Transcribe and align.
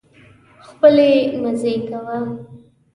خپلې 0.67 1.09
مزې 1.41 1.73
کوه. 1.87 2.17